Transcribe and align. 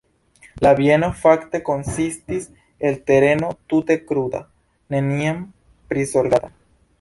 La 0.65 0.69
bieno 0.77 1.09
fakte 1.25 1.59
konsistis 1.67 2.47
el 2.89 2.97
tereno 3.11 3.51
tute 3.75 3.99
kruda, 4.13 4.41
neniam 4.97 5.45
prizorgata. 5.93 6.53